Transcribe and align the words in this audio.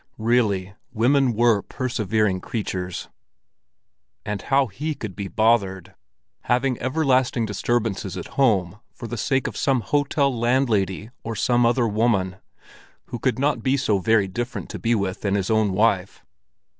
Really 0.17 0.73
women 0.91 1.35
were 1.35 1.61
persevering 1.61 2.41
creatures! 2.41 3.07
And 4.25 4.41
how 4.41 4.65
he 4.65 4.95
could 4.95 5.15
be 5.15 5.27
bothered! 5.27 5.93
Having 6.45 6.81
everlasting 6.81 7.45
disturbances 7.45 8.17
at 8.17 8.29
home 8.33 8.79
for 8.95 9.05
the 9.05 9.15
sake 9.15 9.45
of 9.45 9.55
some 9.55 9.81
hotel 9.81 10.35
landlady 10.35 11.11
or 11.23 11.35
some 11.35 11.67
other 11.67 11.87
woman, 11.87 12.37
who 13.09 13.19
could 13.19 13.37
not 13.37 13.61
be 13.61 13.77
so 13.77 13.99
very 13.99 14.27
different 14.27 14.69
to 14.71 14.79
be 14.79 14.95
with 14.95 15.21
than 15.21 15.35
his 15.35 15.51
own 15.51 15.71
wife! 15.71 16.25